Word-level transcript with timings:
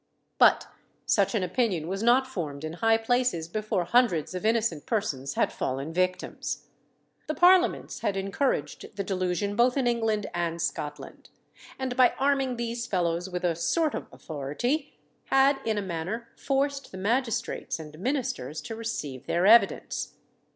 But 0.39 0.65
such 1.05 1.35
an 1.35 1.43
opinion 1.43 1.87
was 1.87 2.01
not 2.01 2.25
formed 2.25 2.63
in 2.63 2.73
high 2.73 2.97
places 2.97 3.47
before 3.47 3.83
hundreds 3.83 4.33
of 4.33 4.47
innocent 4.47 4.87
persons 4.87 5.35
had 5.35 5.53
fallen 5.53 5.93
victims. 5.93 6.65
The 7.27 7.35
parliaments 7.35 7.99
had 7.99 8.17
encouraged 8.17 8.95
the 8.95 9.03
delusion 9.03 9.55
both 9.55 9.77
in 9.77 9.85
England 9.85 10.25
and 10.33 10.59
Scotland; 10.59 11.29
and 11.77 11.95
by 11.95 12.15
arming 12.17 12.55
these 12.57 12.87
fellows 12.87 13.29
with 13.29 13.43
a 13.43 13.55
sort 13.55 13.93
of 13.93 14.07
authority, 14.11 14.95
had 15.25 15.59
in 15.65 15.77
a 15.77 15.83
manner 15.83 16.29
forced 16.35 16.91
the 16.91 16.97
magistrates 16.97 17.77
and 17.79 17.99
ministers 17.99 18.59
to 18.61 18.75
receive 18.75 19.27
their 19.27 19.45
evidence. 19.45 20.15